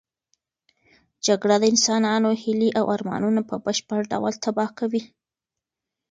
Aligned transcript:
جګړه 1.27 1.55
د 1.59 1.63
انسانانو 1.73 2.29
هیلې 2.41 2.69
او 2.79 2.85
ارمانونه 2.95 3.41
په 3.49 3.55
بشپړ 3.65 3.99
ډول 4.11 4.33
تباه 4.43 4.69
کوي. 4.79 5.01